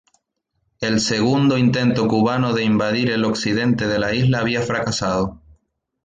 El 0.79 0.99
segundo 0.99 1.59
intento 1.59 2.07
cubano 2.07 2.53
de 2.53 2.63
invadir 2.63 3.11
el 3.11 3.23
occidente 3.23 3.85
de 3.87 3.99
la 3.99 4.15
isla 4.15 4.39
había 4.39 4.63
fracasado. 4.63 5.43